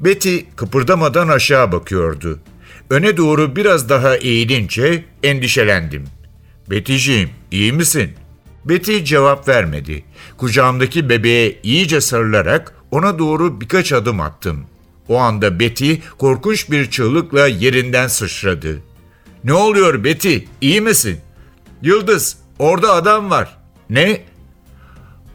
Betty 0.00 0.36
kıpırdamadan 0.56 1.28
aşağı 1.28 1.72
bakıyordu. 1.72 2.40
Öne 2.90 3.16
doğru 3.16 3.56
biraz 3.56 3.88
daha 3.88 4.16
eğilince 4.16 5.04
endişelendim. 5.22 6.04
Betty'ciğim 6.70 7.30
iyi 7.50 7.72
misin? 7.72 8.10
Betty 8.64 8.98
cevap 9.04 9.48
vermedi. 9.48 10.04
Kucağımdaki 10.36 11.08
bebeğe 11.08 11.58
iyice 11.62 12.00
sarılarak 12.00 12.74
ona 12.90 13.18
doğru 13.18 13.60
birkaç 13.60 13.92
adım 13.92 14.20
attım. 14.20 14.66
O 15.10 15.16
anda 15.18 15.60
Betty 15.60 15.94
korkunç 16.18 16.70
bir 16.70 16.90
çığlıkla 16.90 17.46
yerinden 17.46 18.08
sıçradı. 18.08 18.82
Ne 19.44 19.52
oluyor 19.52 20.04
Betty? 20.04 20.36
İyi 20.60 20.80
misin? 20.80 21.20
Yıldız, 21.82 22.36
orada 22.58 22.92
adam 22.92 23.30
var. 23.30 23.56
Ne? 23.90 24.20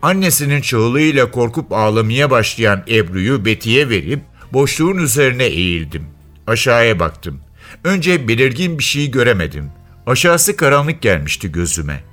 Annesinin 0.01 0.61
çığlığıyla 0.61 1.31
korkup 1.31 1.73
ağlamaya 1.73 2.31
başlayan 2.31 2.83
Ebru'yu 2.87 3.45
Betty'ye 3.45 3.89
verip 3.89 4.19
boşluğun 4.53 4.97
üzerine 4.97 5.45
eğildim. 5.45 6.07
Aşağıya 6.47 6.99
baktım. 6.99 7.39
Önce 7.83 8.27
belirgin 8.27 8.79
bir 8.79 8.83
şey 8.83 9.11
göremedim. 9.11 9.71
Aşağısı 10.07 10.55
karanlık 10.55 11.01
gelmişti 11.01 11.51
gözüme. 11.51 12.03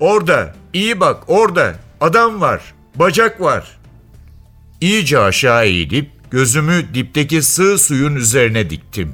Orada, 0.00 0.54
iyi 0.72 1.00
bak 1.00 1.24
orada. 1.26 1.74
Adam 2.00 2.40
var, 2.40 2.74
bacak 2.94 3.40
var. 3.40 3.78
İyice 4.80 5.18
aşağı 5.18 5.64
eğilip 5.64 6.17
gözümü 6.30 6.94
dipteki 6.94 7.42
sığ 7.42 7.78
suyun 7.78 8.16
üzerine 8.16 8.70
diktim. 8.70 9.12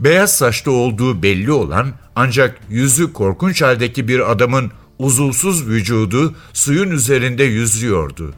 Beyaz 0.00 0.34
saçlı 0.36 0.72
olduğu 0.72 1.22
belli 1.22 1.52
olan 1.52 1.92
ancak 2.16 2.60
yüzü 2.70 3.12
korkunç 3.12 3.62
haldeki 3.62 4.08
bir 4.08 4.30
adamın 4.32 4.70
uzulsuz 4.98 5.68
vücudu 5.68 6.34
suyun 6.52 6.90
üzerinde 6.90 7.44
yüzüyordu. 7.44 8.34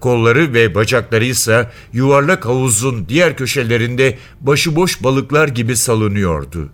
Kolları 0.00 0.54
ve 0.54 0.74
bacakları 0.74 1.24
ise 1.24 1.70
yuvarlak 1.92 2.46
havuzun 2.46 3.08
diğer 3.08 3.36
köşelerinde 3.36 4.18
başıboş 4.40 5.02
balıklar 5.02 5.48
gibi 5.48 5.76
salınıyordu. 5.76 6.68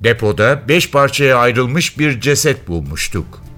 Depoda 0.00 0.62
beş 0.68 0.90
parçaya 0.90 1.38
ayrılmış 1.38 1.98
bir 1.98 2.20
ceset 2.20 2.68
bulmuştuk. 2.68 3.49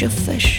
Your 0.00 0.10
fish 0.10 0.53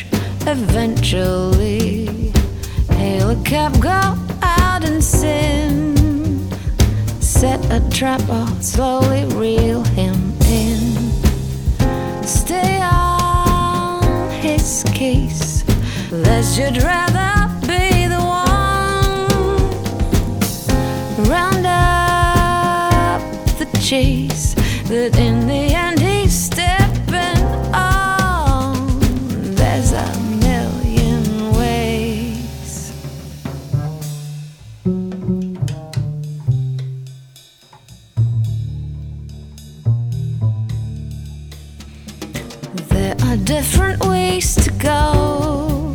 There 43.18 43.34
are 43.34 43.38
different 43.38 44.06
ways 44.06 44.56
to 44.56 44.72
go. 44.72 45.94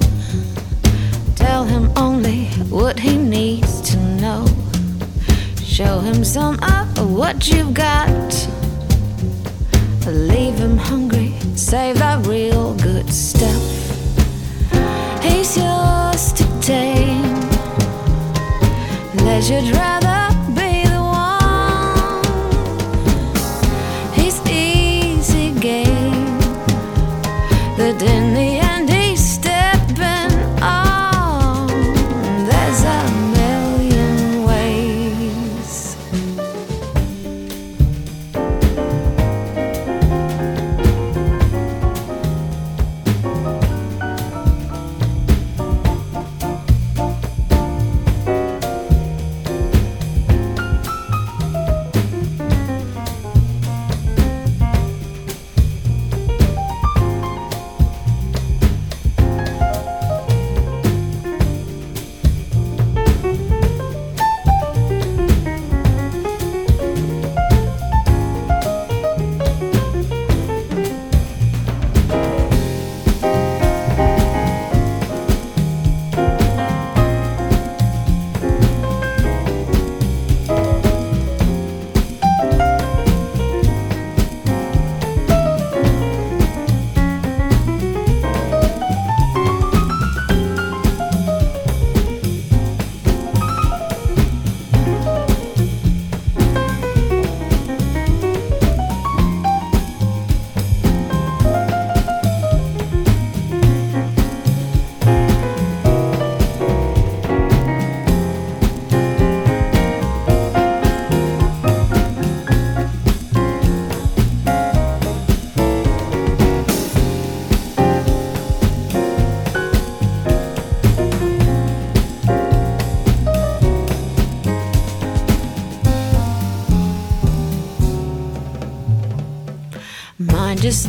Tell 1.37 1.65
him 1.65 1.91
only 1.97 2.47
what 2.69 2.99
he 2.99 3.17
needs 3.17 3.81
to 3.91 3.97
know. 4.21 4.47
Show 5.63 6.01
him 6.01 6.25
some 6.25 6.59
of 6.63 7.13
what 7.13 7.49
you've 7.49 7.75
got. 7.75 8.49
Leave 10.07 10.55
him 10.55 10.77
hungry, 10.77 11.35
save 11.55 11.99
that 11.99 12.27
real 12.27 12.75
good 12.75 13.09
stuff. 13.13 13.63
He's 15.23 15.57
yours 15.57 16.33
to 16.33 16.45
tame. 16.61 17.41
You'd 19.51 19.75
rather 19.75 20.20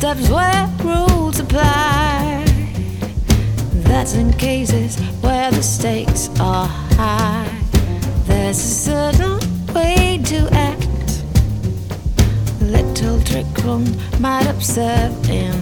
steps 0.02 0.28
where 0.30 0.68
rules 0.82 1.38
apply. 1.38 2.44
that's 3.86 4.14
in 4.14 4.32
cases 4.32 4.98
where 5.20 5.52
the 5.52 5.62
stakes 5.62 6.28
are 6.40 6.66
high. 6.96 7.48
There's 8.26 8.58
a 8.58 8.74
certain 8.90 9.38
way 9.72 10.20
to 10.24 10.48
act. 10.50 11.22
A 12.62 12.64
little 12.64 13.22
trick 13.22 13.46
room 13.62 13.84
might 14.18 14.48
observe, 14.48 15.12
in 15.30 15.54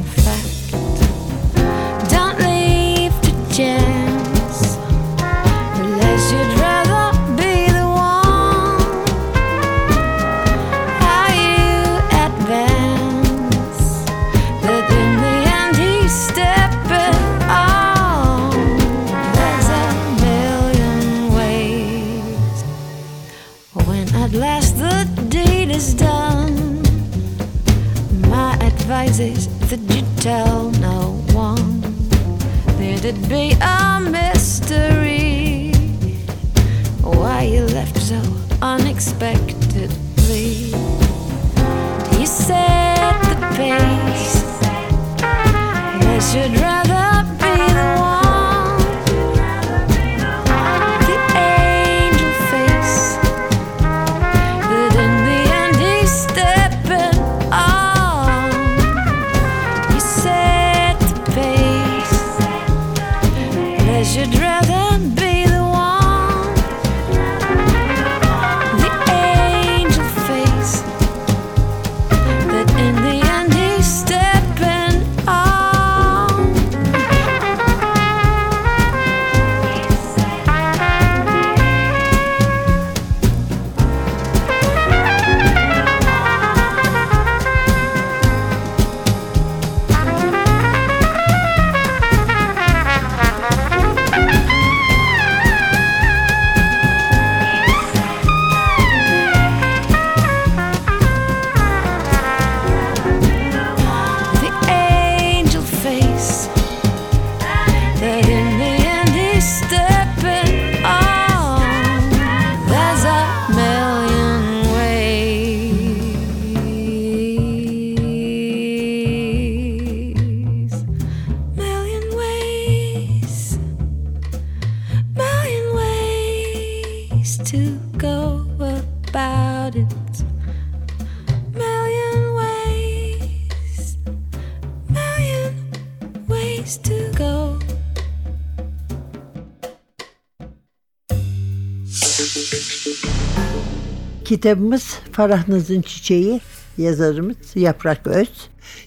Kitabımız 144.41 144.99
Farah 145.13 145.45
Çiçeği, 145.87 146.41
yazarımız 146.79 147.37
Yaprak 147.55 148.07
Öz. 148.07 148.29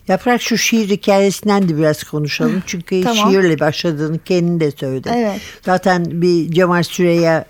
Yaprak 0.07 0.41
şu 0.41 0.57
şiir 0.57 0.89
hikayesinden 0.89 1.69
de 1.69 1.77
biraz 1.77 2.03
konuşalım. 2.03 2.63
Çünkü 2.65 3.03
Tamam. 3.03 3.31
şiirle 3.31 3.59
başladığını 3.59 4.19
kendin 4.19 4.59
de 4.59 4.71
söyledi. 4.71 5.11
Evet. 5.15 5.41
Zaten 5.61 6.05
bir 6.21 6.51
Cemal 6.51 6.83
Süreyya 6.83 7.45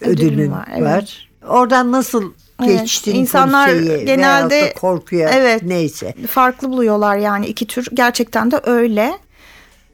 Ödülüm 0.00 0.28
ödülün 0.28 0.52
var, 0.52 0.80
var. 0.80 0.98
evet. 0.98 1.12
Oradan 1.48 1.92
nasıl 1.92 2.32
Evet, 2.64 2.80
geçtin 2.80 3.14
insanlar 3.14 3.68
genelde- 4.02 4.72
korkuya 4.72 5.28
Evet. 5.28 5.62
neyse. 5.62 6.14
Farklı 6.28 6.68
buluyorlar 6.68 7.16
yani 7.16 7.46
iki 7.46 7.66
tür. 7.66 7.86
Gerçekten 7.94 8.50
de 8.50 8.60
öyle. 8.64 9.18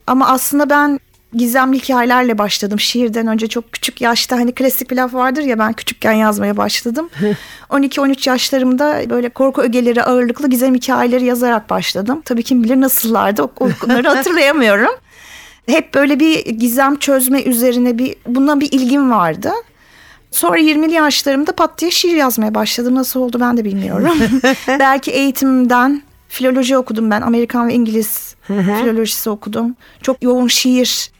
Ama 0.07 0.27
aslında 0.27 0.69
ben 0.69 0.99
gizemli 1.33 1.79
hikayelerle 1.79 2.37
başladım. 2.37 2.79
Şiirden 2.79 3.27
önce 3.27 3.47
çok 3.47 3.71
küçük 3.71 4.01
yaşta 4.01 4.35
hani 4.35 4.51
klasik 4.51 4.91
bir 4.91 4.95
laf 4.95 5.13
vardır 5.13 5.41
ya 5.41 5.59
ben 5.59 5.73
küçükken 5.73 6.13
yazmaya 6.13 6.57
başladım. 6.57 7.09
12-13 7.69 8.29
yaşlarımda 8.29 9.09
böyle 9.09 9.29
korku 9.29 9.61
ögeleri 9.61 10.03
ağırlıklı 10.03 10.49
gizem 10.49 10.75
hikayeleri 10.75 11.25
yazarak 11.25 11.69
başladım. 11.69 12.21
Tabii 12.25 12.43
kim 12.43 12.63
bilir 12.63 12.81
nasıllardı 12.81 13.49
onları 13.59 14.07
hatırlayamıyorum. 14.15 14.91
Hep 15.65 15.93
böyle 15.93 16.19
bir 16.19 16.45
gizem 16.45 16.95
çözme 16.95 17.41
üzerine 17.41 17.97
bir 17.97 18.15
buna 18.27 18.59
bir 18.59 18.71
ilgim 18.71 19.11
vardı. 19.11 19.51
Sonra 20.31 20.59
20'li 20.59 20.93
yaşlarımda 20.93 21.51
pat 21.51 21.79
diye 21.79 21.91
şiir 21.91 22.15
yazmaya 22.15 22.55
başladım. 22.55 22.95
Nasıl 22.95 23.19
oldu 23.19 23.37
ben 23.39 23.57
de 23.57 23.65
bilmiyorum. 23.65 24.17
Belki 24.67 25.11
eğitimden 25.11 26.01
filoloji 26.29 26.77
okudum 26.77 27.11
ben. 27.11 27.21
Amerikan 27.21 27.67
ve 27.67 27.73
İngiliz 27.73 28.35
filolojisi 28.47 29.29
okudum. 29.29 29.75
Çok 30.01 30.23
yoğun 30.23 30.47
şiir 30.47 31.11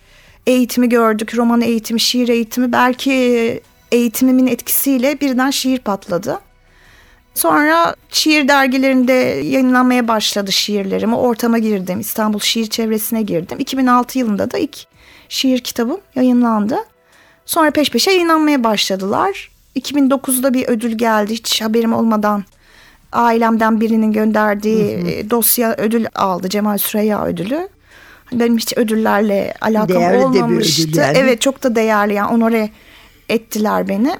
eğitimi 0.47 0.89
gördük. 0.89 1.37
Roman 1.37 1.61
eğitimi, 1.61 1.99
şiir 1.99 2.27
eğitimi. 2.29 2.71
Belki 2.71 3.11
eğitimimin 3.91 4.47
etkisiyle 4.47 5.21
birden 5.21 5.49
şiir 5.49 5.79
patladı. 5.79 6.39
Sonra 7.33 7.95
şiir 8.09 8.47
dergilerinde 8.47 9.13
yayınlanmaya 9.43 10.07
başladı 10.07 10.51
şiirlerim. 10.51 11.13
Ortama 11.13 11.57
girdim. 11.57 11.99
İstanbul 11.99 12.39
şiir 12.39 12.67
çevresine 12.67 13.21
girdim. 13.21 13.59
2006 13.59 14.19
yılında 14.19 14.51
da 14.51 14.57
ilk 14.57 14.77
şiir 15.29 15.59
kitabım 15.59 15.99
yayınlandı. 16.15 16.77
Sonra 17.45 17.71
peş 17.71 17.89
peşe 17.89 18.11
yayınlanmaya 18.11 18.63
başladılar. 18.63 19.51
2009'da 19.75 20.53
bir 20.53 20.67
ödül 20.67 20.91
geldi 20.91 21.33
hiç 21.33 21.61
haberim 21.61 21.93
olmadan. 21.93 22.43
Ailemden 23.11 23.81
birinin 23.81 24.11
gönderdiği 24.11 24.83
e, 24.83 25.29
dosya 25.29 25.75
ödül 25.77 26.05
aldı. 26.15 26.49
Cemal 26.49 26.77
Süreyya 26.77 27.25
ödülü. 27.25 27.69
Benim 28.33 28.57
hiç 28.57 28.77
ödüllerle 28.77 29.53
alakam 29.61 29.87
Değerli 29.89 30.19
de 30.19 30.23
bir 30.23 30.29
ödül 30.29 30.41
olmamıştı. 30.41 30.99
yani. 30.99 31.17
Evet 31.17 31.41
çok 31.41 31.63
da 31.63 31.75
değerli 31.75 32.13
yani 32.13 32.33
onore 32.33 32.69
ettiler 33.29 33.87
beni. 33.87 34.15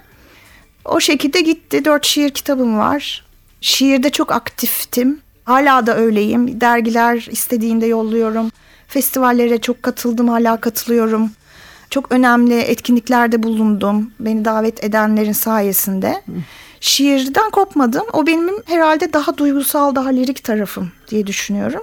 O 0.86 1.00
şekilde 1.00 1.42
gitti. 1.42 1.86
Dört 1.86 2.06
şiir 2.06 2.30
kitabım 2.30 2.78
var. 2.78 3.26
Şiirde 3.62 4.10
çok 4.10 4.32
aktiftim. 4.32 5.20
Hala 5.46 5.88
da 5.88 5.98
öyleyim. 5.98 6.62
Dergiler 6.62 7.28
istediğinde 7.32 7.86
yolluyorum. 7.86 8.52
Festivallere 8.88 9.58
çok 9.58 9.84
katıldım, 9.84 10.28
hala 10.28 10.58
katılıyorum. 10.62 11.32
Çok 11.90 12.12
önemli 12.12 12.60
etkinliklerde 12.60 13.44
bulundum. 13.44 14.12
Beni 14.20 14.46
davet 14.46 14.84
edenlerin 14.84 15.32
sayesinde. 15.32 16.22
Şiirden 16.80 17.50
kopmadım. 17.50 18.04
O 18.14 18.28
benim 18.28 18.56
herhalde 18.66 19.14
daha 19.14 19.38
duygusal, 19.38 19.96
daha 19.96 20.10
lirik 20.10 20.44
tarafım 20.44 20.92
diye 21.10 21.28
düşünüyorum. 21.28 21.82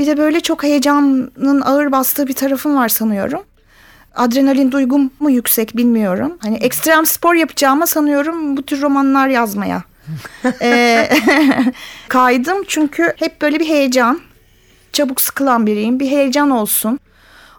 Bir 0.00 0.06
de 0.06 0.16
böyle 0.16 0.40
çok 0.40 0.62
heyecanın 0.62 1.60
ağır 1.60 1.92
bastığı 1.92 2.26
bir 2.26 2.32
tarafım 2.32 2.76
var 2.76 2.88
sanıyorum. 2.88 3.42
Adrenalin 4.14 4.72
duygum 4.72 5.10
mu 5.20 5.30
yüksek 5.30 5.76
bilmiyorum. 5.76 6.38
Hani 6.42 6.56
ekstrem 6.56 7.06
spor 7.06 7.34
yapacağıma 7.34 7.86
sanıyorum 7.86 8.56
bu 8.56 8.62
tür 8.62 8.82
romanlar 8.82 9.28
yazmaya. 9.28 9.82
Ee, 10.62 11.10
kaydım 12.08 12.64
çünkü 12.68 13.12
hep 13.16 13.42
böyle 13.42 13.60
bir 13.60 13.68
heyecan. 13.68 14.20
Çabuk 14.92 15.20
sıkılan 15.20 15.66
biriyim. 15.66 16.00
Bir 16.00 16.10
heyecan 16.10 16.50
olsun. 16.50 17.00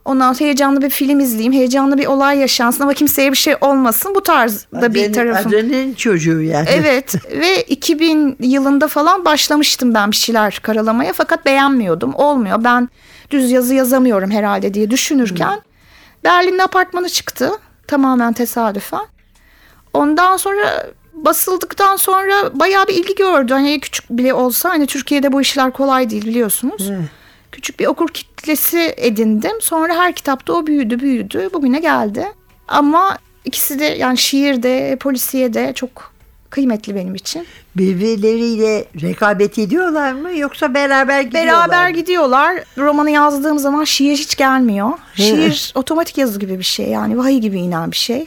Ondan 0.05 0.33
sonra 0.33 0.45
heyecanlı 0.45 0.81
bir 0.81 0.89
film 0.89 1.19
izleyeyim. 1.19 1.53
Heyecanlı 1.53 1.97
bir 1.97 2.05
olay 2.05 2.37
yaşansın 2.37 2.83
ama 2.83 2.93
kimseye 2.93 3.31
bir 3.31 3.37
şey 3.37 3.55
olmasın. 3.61 4.15
Bu 4.15 4.23
tarzda 4.23 4.93
bir 4.93 4.99
Adrenalin- 5.03 5.13
tarafım. 5.13 5.47
Adrenalin 5.47 5.93
çocuğu 5.93 6.41
yani. 6.41 6.67
Evet 6.69 7.15
ve 7.31 7.61
2000 7.63 8.37
yılında 8.39 8.87
falan 8.87 9.25
başlamıştım 9.25 9.93
ben 9.93 10.11
bir 10.11 10.15
şeyler 10.15 10.59
karalamaya 10.63 11.13
fakat 11.13 11.45
beğenmiyordum. 11.45 12.13
Olmuyor 12.15 12.63
ben 12.63 12.89
düz 13.31 13.51
yazı 13.51 13.73
yazamıyorum 13.73 14.31
herhalde 14.31 14.73
diye 14.73 14.91
düşünürken 14.91 15.61
Berlin'in 16.23 16.59
apartmanı 16.59 17.09
çıktı. 17.09 17.51
Tamamen 17.87 18.33
tesadüfen. 18.33 19.05
Ondan 19.93 20.37
sonra 20.37 20.91
basıldıktan 21.13 21.95
sonra 21.95 22.33
bayağı 22.59 22.87
bir 22.87 22.93
ilgi 22.93 23.15
gördü. 23.15 23.53
Hani 23.53 23.79
küçük 23.79 24.09
bile 24.09 24.33
olsa 24.33 24.69
hani 24.69 24.87
Türkiye'de 24.87 25.31
bu 25.31 25.41
işler 25.41 25.71
kolay 25.71 26.09
değil 26.09 26.25
biliyorsunuz. 26.25 26.91
Küçük 27.51 27.79
bir 27.79 27.85
okur 27.87 28.09
kitlesi 28.09 28.93
edindim. 28.97 29.61
Sonra 29.61 29.95
her 29.95 30.13
kitapta 30.13 30.53
o 30.53 30.67
büyüdü 30.67 30.99
büyüdü. 30.99 31.49
Bugüne 31.53 31.79
geldi. 31.79 32.25
Ama 32.67 33.17
ikisi 33.45 33.79
de 33.79 33.85
yani 33.85 34.17
şiir 34.17 34.63
de 34.63 34.97
polisiye 34.99 35.53
de 35.53 35.73
çok 35.75 36.11
kıymetli 36.49 36.95
benim 36.95 37.15
için. 37.15 37.47
Birbirleriyle 37.77 38.85
rekabet 39.01 39.59
ediyorlar 39.59 40.13
mı 40.13 40.37
yoksa 40.37 40.73
beraber 40.73 41.21
gidiyorlar 41.21 41.69
Beraber 41.69 41.89
gidiyorlar. 41.89 42.63
Romanı 42.77 43.11
yazdığım 43.11 43.59
zaman 43.59 43.83
şiir 43.83 44.17
hiç 44.17 44.35
gelmiyor. 44.35 44.89
Şiir 45.15 45.71
otomatik 45.75 46.17
yazı 46.17 46.39
gibi 46.39 46.59
bir 46.59 46.63
şey 46.63 46.87
yani 46.87 47.17
vahiy 47.17 47.37
gibi 47.37 47.59
inen 47.59 47.91
bir 47.91 47.97
şey. 47.97 48.25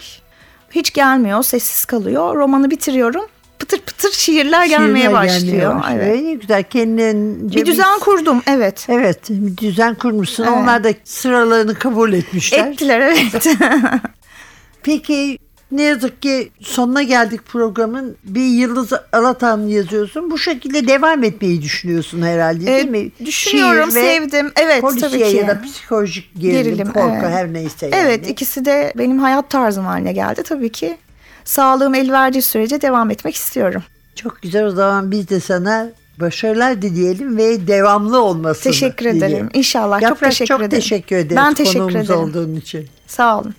Hiç 0.71 0.93
gelmiyor, 0.93 1.43
sessiz 1.43 1.85
kalıyor. 1.85 2.37
Romanı 2.37 2.71
bitiriyorum. 2.71 3.25
Pıtır 3.59 3.79
pıtır 3.81 4.13
şiirler 4.13 4.67
gelmeye 4.67 5.13
başlıyor. 5.13 5.41
gelmeye 5.43 5.75
başlıyor. 5.77 6.01
Evet. 6.09 6.23
Ne 6.25 6.33
güzel 6.35 6.63
kendince 6.63 7.59
Bir 7.61 7.67
düzen 7.67 7.99
kurdum, 7.99 8.43
evet. 8.47 8.87
Evet 8.89 9.19
bir 9.31 9.57
düzen 9.57 9.95
kurmuşsun. 9.95 10.45
Evet. 10.45 10.53
Onlar 10.57 10.85
da 10.85 10.89
sıralarını 11.05 11.75
kabul 11.75 12.13
etmişler. 12.13 12.67
Ettiler, 12.67 13.01
evet. 13.01 13.47
Peki 14.83 15.39
ne 15.73 15.83
yazık 15.83 16.23
ki 16.23 16.51
sonuna 16.61 17.03
geldik 17.03 17.41
programın. 17.47 18.17
Bir 18.25 18.45
Yıldız 18.47 18.93
Alatan 19.13 19.67
yazıyorsun. 19.67 20.31
Bu 20.31 20.39
şekilde 20.39 20.89
devam 20.89 21.25
etmeyi 21.25 21.63
düşünüyorsun 21.63 22.23
herhalde 22.23 22.67
değil 22.67 22.87
Ee, 22.87 22.91
mi? 22.91 23.11
düşünüyorum, 23.25 23.91
Şiir 23.91 24.01
sevdim. 24.01 24.53
Evet, 24.57 24.81
polisiye 24.81 25.11
tabii 25.11 25.31
ki. 25.31 25.37
ya 25.37 25.49
da 25.49 25.63
psikolojik 25.63 26.31
gerilim, 26.39 26.65
Gerilim, 26.65 26.87
korku 26.93 27.09
evet. 27.21 27.31
her 27.31 27.53
neyse. 27.53 27.87
yani. 27.87 27.95
evet, 27.97 28.31
ikisi 28.31 28.65
de 28.65 28.93
benim 28.99 29.19
hayat 29.19 29.51
tarzım 29.51 29.85
haline 29.85 30.13
geldi 30.13 30.43
tabii 30.43 30.73
ki. 30.73 30.97
Sağlığım 31.45 31.95
el 31.95 32.13
verdiği 32.13 32.43
sürece 32.43 32.81
devam 32.81 33.11
etmek 33.11 33.35
istiyorum. 33.35 33.83
Çok 34.15 34.43
güzel 34.43 34.65
o 34.67 34.71
zaman 34.71 35.11
biz 35.11 35.29
de 35.29 35.41
sana 35.41 35.89
başarılar 36.21 36.83
dileyelim 36.83 37.37
ve 37.37 37.67
devamlı 37.67 38.23
olmasını 38.23 38.73
Teşekkür 38.73 39.05
dileyelim. 39.05 39.27
ederim. 39.29 39.49
İnşallah. 39.55 40.03
Yaprak, 40.03 40.19
çok 40.21 40.29
teşekkür 40.31 40.47
çok 40.49 40.61
ederim. 40.61 40.71
teşekkür 40.81 41.17
ederiz 41.17 41.37
Ben 41.37 41.55
teşekkür 41.55 41.79
konuğumuz 41.79 41.97
ederim. 42.11 42.21
olduğun 42.21 42.55
için. 42.57 42.87
Sağ 43.07 43.39
olun. 43.41 43.55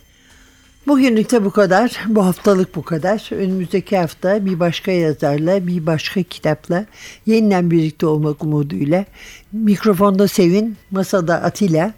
Bugünlük 0.87 1.31
de 1.31 1.45
bu 1.45 1.51
kadar. 1.51 1.99
Bu 2.07 2.25
haftalık 2.25 2.75
bu 2.75 2.83
kadar. 2.83 3.29
Önümüzdeki 3.35 3.97
hafta 3.97 4.45
bir 4.45 4.59
başka 4.59 4.91
yazarla, 4.91 5.67
bir 5.67 5.85
başka 5.85 6.23
kitapla 6.23 6.85
yeniden 7.25 7.71
birlikte 7.71 8.05
olmak 8.05 8.43
umuduyla. 8.43 9.05
Mikrofonda 9.51 10.27
Sevin, 10.27 10.77
masada 10.91 11.35
Atilla. 11.35 11.93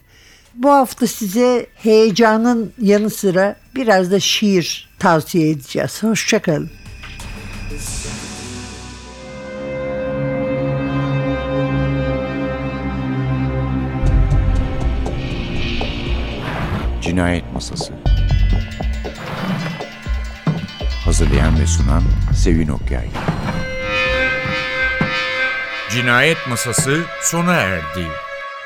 Bu 0.57 0.71
hafta 0.71 1.07
size 1.07 1.67
heyecanın 1.75 2.73
yanı 2.81 3.09
sıra 3.09 3.55
biraz 3.75 4.11
da 4.11 4.19
şiir 4.19 4.89
tavsiye 4.99 5.49
edeceğiz. 5.49 6.03
Hoşçakalın. 6.03 6.69
Cinayet 17.01 17.53
Masası 17.53 17.93
Hazırlayan 21.05 21.59
ve 21.59 21.67
sunan 21.67 22.03
Sevin 22.35 22.67
Okyay 22.67 23.07
Cinayet 25.89 26.37
Masası 26.49 27.03
sona 27.21 27.53
erdi. 27.53 28.07